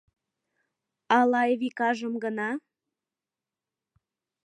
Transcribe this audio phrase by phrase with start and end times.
[1.17, 2.49] Ала Айвикажым гына?